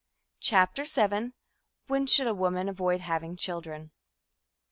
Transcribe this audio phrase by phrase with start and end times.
[0.39, 1.31] CHAPTER VII
[1.85, 3.91] WHEN SHOULD A WOMAN AVOID HAVING CHILDREN?